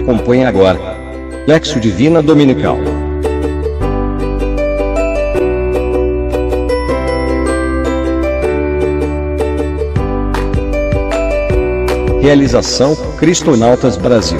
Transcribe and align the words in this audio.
Acompanhe 0.00 0.46
agora. 0.46 0.78
Lexo 1.46 1.78
Divina 1.78 2.22
Dominical. 2.22 2.78
Realização 12.22 12.96
Cristonautas 13.18 13.98
Brasil. 13.98 14.38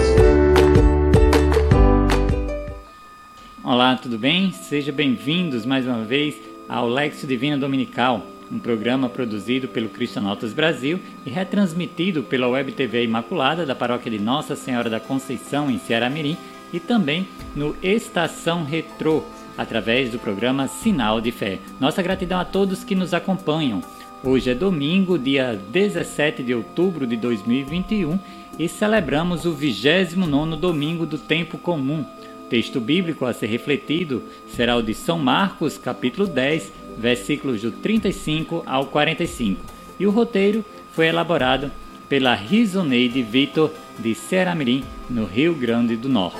Olá, 3.62 3.96
tudo 3.96 4.18
bem? 4.18 4.52
Sejam 4.52 4.94
bem-vindos 4.94 5.66
mais 5.66 5.86
uma 5.86 6.04
vez 6.04 6.36
ao 6.66 6.88
Lexo 6.88 7.26
Divina 7.26 7.58
Dominical, 7.58 8.22
um 8.50 8.58
programa 8.58 9.08
produzido 9.08 9.68
pelo 9.68 9.88
Cristonautas 9.88 10.52
Brasil 10.52 10.98
e 11.24 11.30
retransmitido 11.30 12.22
pela 12.22 12.48
Web 12.48 12.72
TV 12.72 13.04
Imaculada 13.04 13.64
da 13.64 13.74
Paróquia 13.74 14.10
de 14.10 14.18
Nossa 14.18 14.56
Senhora 14.56 14.90
da 14.90 14.98
Conceição 14.98 15.70
em 15.70 15.78
Ceará 15.78 16.10
Mirim 16.10 16.36
e 16.72 16.80
também 16.80 17.26
no 17.54 17.76
Estação 17.82 18.64
Retrô, 18.64 19.22
através 19.56 20.10
do 20.10 20.18
programa 20.18 20.68
Sinal 20.68 21.20
de 21.20 21.30
Fé. 21.30 21.58
Nossa 21.78 22.02
gratidão 22.02 22.40
a 22.40 22.44
todos 22.44 22.84
que 22.84 22.94
nos 22.94 23.14
acompanham. 23.14 23.82
Hoje 24.22 24.50
é 24.50 24.54
domingo, 24.54 25.18
dia 25.18 25.58
17 25.70 26.42
de 26.42 26.54
outubro 26.54 27.06
de 27.06 27.16
2021 27.16 28.18
e 28.58 28.68
celebramos 28.68 29.46
o 29.46 29.52
29 29.52 30.56
domingo 30.56 31.06
do 31.06 31.16
tempo 31.16 31.56
comum. 31.56 32.04
O 32.44 32.48
texto 32.50 32.80
bíblico 32.80 33.24
a 33.24 33.32
ser 33.32 33.46
refletido 33.46 34.22
será 34.48 34.76
o 34.76 34.82
de 34.82 34.92
São 34.92 35.18
Marcos, 35.18 35.78
capítulo 35.78 36.26
10, 36.26 36.72
versículos 37.00 37.62
do 37.62 37.72
35 37.72 38.62
ao 38.66 38.86
45. 38.86 39.64
E 39.98 40.06
o 40.06 40.10
roteiro 40.10 40.64
foi 40.92 41.06
elaborado 41.06 41.72
pela 42.08 42.34
Risoneide 42.34 43.22
Vitor 43.22 43.72
de 43.98 44.14
Ceramirim, 44.14 44.84
no 45.08 45.24
Rio 45.24 45.54
Grande 45.54 45.96
do 45.96 46.08
Norte. 46.08 46.38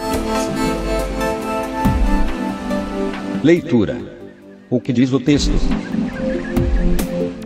Leitura. 3.42 4.19
O 4.69 4.81
que 4.81 4.92
diz 4.92 5.12
o 5.12 5.19
texto? 5.19 5.53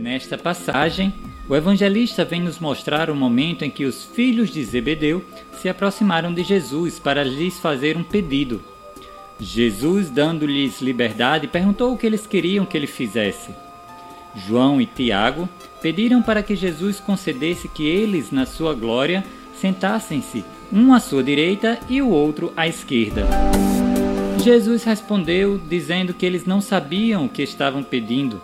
Nesta 0.01 0.37
passagem, 0.37 1.13
o 1.49 1.55
evangelista 1.55 2.25
vem 2.25 2.41
nos 2.41 2.59
mostrar 2.59 3.11
o 3.11 3.15
momento 3.15 3.65
em 3.65 3.71
que 3.71 3.85
os 3.85 4.05
filhos 4.05 4.51
de 4.51 4.65
Zebedeu 4.65 5.25
se 5.61 5.69
aproximaram 5.69 6.33
de 6.33 6.43
Jesus 6.43 6.99
para 6.99 7.23
lhes 7.23 7.59
fazer 7.59 7.97
um 7.97 8.03
pedido. 8.03 8.74
Jesus, 9.39 10.11
dando-lhes 10.11 10.81
liberdade, 10.81 11.49
perguntou 11.49 11.93
o 11.93 11.99
que 11.99 12.07
eles 12.07 12.27
queriam 12.27 12.65
que 12.65 12.77
ele 12.77 12.87
fizesse. 12.87 13.51
João 14.35 14.81
e 14.81 14.87
Tiago 14.87 15.49
pediram 15.83 16.23
para 16.23 16.43
que 16.43 16.57
Jesus 16.57 17.01
concedesse 17.01 17.69
que 17.69 17.87
eles, 17.87 18.31
na 18.31 18.47
sua 18.47 18.75
glória, 18.75 19.25
sentassem-se, 19.61 20.45
um 20.73 20.93
à 20.93 21.01
sua 21.01 21.23
direita 21.23 21.79
e 21.89 22.01
o 22.01 22.09
outro 22.09 22.53
à 22.57 22.67
esquerda. 22.67 23.27
Jesus 24.43 24.85
respondeu, 24.85 25.61
dizendo 25.69 26.13
que 26.13 26.27
eles 26.27 26.45
não 26.45 26.61
sabiam 26.61 27.25
o 27.25 27.29
que 27.29 27.43
estavam 27.43 27.83
pedindo 27.83 28.41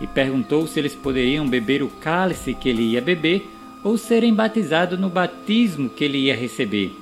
e 0.00 0.06
perguntou 0.06 0.66
se 0.66 0.78
eles 0.78 0.94
poderiam 0.94 1.46
beber 1.46 1.82
o 1.82 1.88
cálice 1.88 2.54
que 2.54 2.68
ele 2.68 2.82
ia 2.82 3.00
beber 3.00 3.50
ou 3.84 3.98
serem 3.98 4.32
batizados 4.32 4.98
no 4.98 5.08
batismo 5.08 5.88
que 5.88 6.04
ele 6.04 6.18
ia 6.18 6.36
receber. 6.36 6.96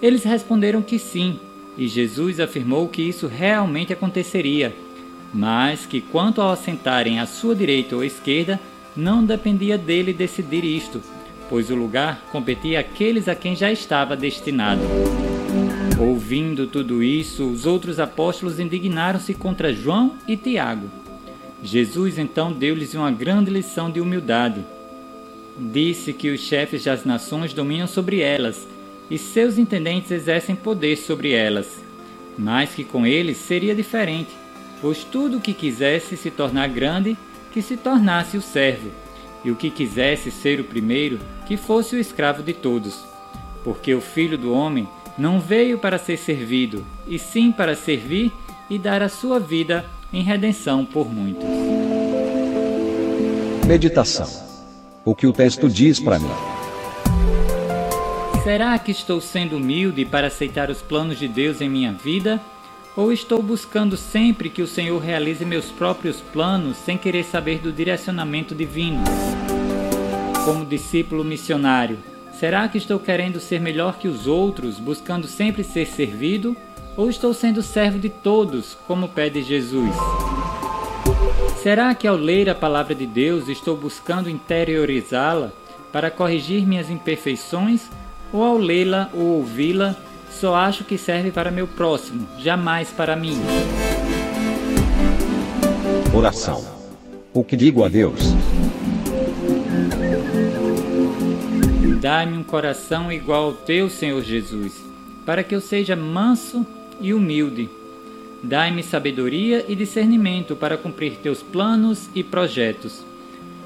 Eles 0.00 0.24
responderam 0.24 0.80
que 0.80 0.98
sim, 0.98 1.38
e 1.78 1.86
Jesus 1.86 2.40
afirmou 2.40 2.88
que 2.88 3.00
isso 3.00 3.28
realmente 3.28 3.92
aconteceria, 3.92 4.74
mas 5.32 5.86
que 5.86 6.00
quanto 6.00 6.42
ao 6.42 6.50
assentarem 6.50 7.20
à 7.20 7.26
sua 7.26 7.54
direita 7.54 7.94
ou 7.94 8.02
esquerda, 8.02 8.58
não 8.96 9.24
dependia 9.24 9.78
dele 9.78 10.12
decidir 10.12 10.64
isto, 10.64 11.00
pois 11.48 11.70
o 11.70 11.76
lugar 11.76 12.26
competia 12.32 12.80
àqueles 12.80 13.28
a 13.28 13.34
quem 13.36 13.54
já 13.54 13.70
estava 13.70 14.16
destinado. 14.16 14.82
Ouvindo 16.00 16.66
tudo 16.66 17.00
isso, 17.00 17.48
os 17.48 17.64
outros 17.64 18.00
apóstolos 18.00 18.58
indignaram-se 18.58 19.32
contra 19.32 19.72
João 19.72 20.14
e 20.26 20.36
Tiago. 20.36 20.90
Jesus 21.62 22.18
então 22.18 22.52
deu-lhes 22.52 22.94
uma 22.94 23.10
grande 23.10 23.52
lição 23.52 23.88
de 23.88 24.00
humildade. 24.00 24.64
Disse 25.56 26.12
que 26.12 26.30
os 26.30 26.40
chefes 26.40 26.84
das 26.84 27.04
nações 27.04 27.52
dominam 27.52 27.86
sobre 27.86 28.20
elas 28.20 28.66
e 29.10 29.16
seus 29.16 29.58
intendentes 29.58 30.10
exercem 30.10 30.54
poder 30.54 30.96
sobre 30.96 31.32
elas, 31.32 31.82
mas 32.36 32.70
que 32.70 32.84
com 32.84 33.06
eles 33.06 33.36
seria 33.38 33.74
diferente, 33.74 34.30
pois 34.80 35.04
tudo 35.04 35.38
o 35.38 35.40
que 35.40 35.52
quisesse 35.52 36.16
se 36.16 36.30
tornar 36.30 36.68
grande, 36.68 37.16
que 37.52 37.62
se 37.62 37.76
tornasse 37.76 38.36
o 38.36 38.42
servo, 38.42 38.90
e 39.44 39.50
o 39.50 39.56
que 39.56 39.70
quisesse 39.70 40.30
ser 40.30 40.60
o 40.60 40.64
primeiro, 40.64 41.18
que 41.46 41.56
fosse 41.56 41.96
o 41.96 41.98
escravo 41.98 42.42
de 42.42 42.52
todos. 42.52 43.04
Porque 43.64 43.94
o 43.94 44.00
filho 44.00 44.36
do 44.36 44.52
homem 44.52 44.88
não 45.16 45.40
veio 45.40 45.78
para 45.78 45.98
ser 45.98 46.16
servido, 46.16 46.84
e 47.06 47.18
sim 47.18 47.50
para 47.50 47.74
servir 47.74 48.32
e 48.70 48.78
dar 48.78 49.02
a 49.02 49.08
sua 49.08 49.40
vida 49.40 49.84
em 50.12 50.22
redenção 50.22 50.84
por 50.84 51.12
muitos. 51.12 51.44
Meditação. 53.66 54.28
O 55.04 55.14
que 55.14 55.26
o 55.26 55.32
texto 55.32 55.68
diz 55.68 55.98
para 56.00 56.18
mim? 56.18 56.57
Será 58.48 58.78
que 58.78 58.90
estou 58.90 59.20
sendo 59.20 59.58
humilde 59.58 60.06
para 60.06 60.28
aceitar 60.28 60.70
os 60.70 60.80
planos 60.80 61.18
de 61.18 61.28
Deus 61.28 61.60
em 61.60 61.68
minha 61.68 61.92
vida? 61.92 62.40
Ou 62.96 63.12
estou 63.12 63.42
buscando 63.42 63.94
sempre 63.94 64.48
que 64.48 64.62
o 64.62 64.66
Senhor 64.66 64.98
realize 65.00 65.44
meus 65.44 65.66
próprios 65.66 66.22
planos 66.22 66.78
sem 66.78 66.96
querer 66.96 67.24
saber 67.24 67.58
do 67.58 67.70
direcionamento 67.70 68.54
divino? 68.54 69.04
Como 70.46 70.64
discípulo 70.64 71.22
missionário, 71.22 71.98
será 72.40 72.66
que 72.68 72.78
estou 72.78 72.98
querendo 72.98 73.38
ser 73.38 73.60
melhor 73.60 73.98
que 73.98 74.08
os 74.08 74.26
outros, 74.26 74.78
buscando 74.78 75.26
sempre 75.26 75.62
ser 75.62 75.86
servido? 75.86 76.56
Ou 76.96 77.10
estou 77.10 77.34
sendo 77.34 77.62
servo 77.62 77.98
de 77.98 78.08
todos, 78.08 78.78
como 78.86 79.10
pede 79.10 79.42
Jesus? 79.42 79.94
Será 81.62 81.94
que 81.94 82.06
ao 82.06 82.16
ler 82.16 82.48
a 82.48 82.54
palavra 82.54 82.94
de 82.94 83.04
Deus 83.04 83.46
estou 83.46 83.76
buscando 83.76 84.30
interiorizá-la 84.30 85.52
para 85.92 86.10
corrigir 86.10 86.66
minhas 86.66 86.88
imperfeições? 86.88 87.90
Ou 88.32 88.42
ao 88.42 88.58
lê-la 88.58 89.10
ou 89.14 89.38
ouvi-la, 89.38 89.96
só 90.30 90.54
acho 90.54 90.84
que 90.84 90.98
serve 90.98 91.30
para 91.30 91.50
meu 91.50 91.66
próximo, 91.66 92.28
jamais 92.38 92.90
para 92.90 93.16
mim? 93.16 93.36
Oração. 96.14 96.64
O 97.32 97.42
que 97.42 97.56
digo 97.56 97.84
a 97.84 97.88
Deus? 97.88 98.20
Dá-me 102.00 102.36
um 102.36 102.42
coração 102.42 103.10
igual 103.10 103.46
ao 103.46 103.52
teu, 103.52 103.88
Senhor 103.90 104.22
Jesus, 104.22 104.72
para 105.26 105.42
que 105.42 105.54
eu 105.54 105.60
seja 105.60 105.96
manso 105.96 106.66
e 107.00 107.12
humilde. 107.12 107.68
Dai-me 108.42 108.82
sabedoria 108.82 109.64
e 109.68 109.74
discernimento 109.74 110.54
para 110.54 110.76
cumprir 110.76 111.16
teus 111.16 111.42
planos 111.42 112.08
e 112.14 112.22
projetos. 112.22 113.04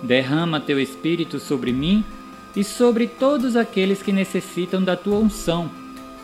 Derrama 0.03 0.61
teu 0.61 0.81
espírito 0.81 1.39
sobre 1.39 1.73
mim 1.73 2.05
e 2.55 2.63
sobre 2.63 3.07
todos 3.07 3.57
aqueles 3.57 4.03
que 4.03 4.13
necessitam 4.13 4.83
da 4.83 4.97
tua 4.97 5.19
unção, 5.19 5.71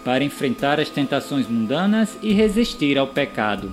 para 0.04 0.24
enfrentar 0.24 0.80
as 0.80 0.88
tentações 0.88 1.48
mundanas 1.48 2.16
e 2.22 2.32
resistir 2.32 2.98
ao 2.98 3.06
pecado. 3.06 3.70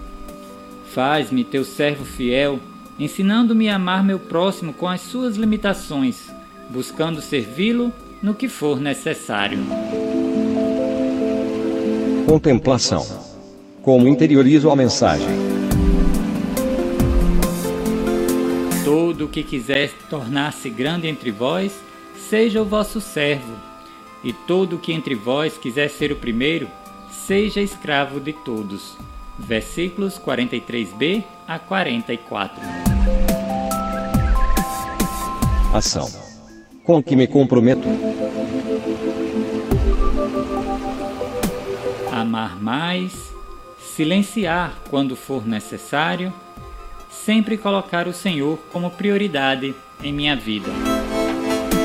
Faz-me 0.92 1.44
teu 1.44 1.64
servo 1.64 2.06
fiel, 2.06 2.60
ensinando-me 2.98 3.70
a 3.70 3.76
amar 3.76 4.04
meu 4.04 4.20
próximo 4.20 4.74
com 4.74 4.88
as 4.88 5.02
suas 5.02 5.36
limitações, 5.36 6.30
buscando 6.70 7.22
servi-lo 7.22 7.92
no 8.22 8.34
que 8.34 8.48
for 8.48 8.80
necessário. 8.80 9.60
Contemplação 12.26 13.06
como 13.86 14.08
interiorizo 14.08 14.72
a 14.72 14.76
mensagem. 14.76 15.28
Todo 18.84 19.26
o 19.26 19.28
que 19.28 19.44
quiser 19.44 19.92
tornar-se 20.10 20.70
grande 20.72 21.08
entre 21.08 21.30
vós, 21.30 21.72
seja 22.18 22.62
o 22.62 22.66
vosso 22.66 23.00
servo, 23.00 23.54
e 24.24 24.34
todo 24.34 24.76
o 24.76 24.80
que 24.80 24.92
entre 24.92 25.16
vós 25.16 25.58
quiser 25.58 25.90
ser 25.90 26.12
o 26.12 26.16
primeiro, 26.16 26.68
seja 27.12 27.62
escravo 27.62 28.20
de 28.20 28.34
todos. 28.34 28.98
Versículos 29.38 30.20
43b 30.20 31.24
a 31.48 31.60
44. 31.60 32.62
Ação. 35.74 36.10
Com 36.84 37.04
que 37.04 37.16
me 37.16 37.28
comprometo? 37.28 37.88
Amar 42.12 42.62
mais 42.62 43.36
silenciar 43.96 44.74
quando 44.90 45.16
for 45.16 45.48
necessário, 45.48 46.34
sempre 47.10 47.58
colocar 47.58 48.08
o 48.08 48.14
Senhor 48.14 48.60
como 48.72 48.92
prioridade 48.92 49.74
em 50.04 50.12
minha 50.12 50.36
vida. 50.36 50.70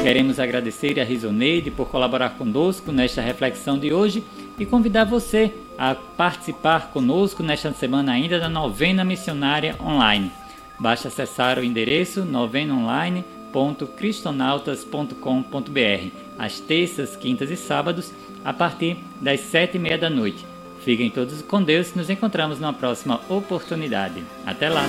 Queremos 0.02 0.40
agradecer 0.40 0.98
a 0.98 1.04
Risoneide 1.04 1.70
por 1.70 1.88
colaborar 1.88 2.30
conosco 2.30 2.90
nesta 2.90 3.20
reflexão 3.20 3.78
de 3.78 3.92
hoje 3.92 4.24
e 4.58 4.64
convidar 4.64 5.04
você 5.04 5.52
a 5.78 5.94
participar 5.94 6.90
conosco 6.90 7.42
nesta 7.42 7.72
semana 7.72 8.12
ainda 8.12 8.38
da 8.38 8.48
novena 8.48 9.04
missionária 9.04 9.76
online. 9.80 10.32
Basta 10.78 11.08
acessar 11.08 11.58
o 11.58 11.64
endereço 11.64 12.24
novenaonline.com.br 12.24 13.40
www.cristonautas.com.br, 13.52 16.10
às 16.38 16.60
terças, 16.60 17.16
quintas 17.16 17.50
e 17.50 17.56
sábados, 17.56 18.12
a 18.44 18.52
partir 18.52 18.98
das 19.20 19.40
sete 19.40 19.74
e 19.76 19.80
meia 19.80 19.98
da 19.98 20.08
noite. 20.08 20.46
Fiquem 20.82 21.10
todos 21.10 21.42
com 21.42 21.60
Deus 21.62 21.92
e 21.92 21.98
nos 21.98 22.08
encontramos 22.08 22.58
numa 22.58 22.72
próxima 22.72 23.20
oportunidade. 23.28 24.24
Até 24.46 24.70
lá! 24.70 24.84